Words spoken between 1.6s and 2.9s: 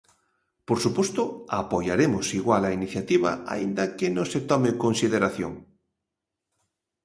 apoiaremos igual a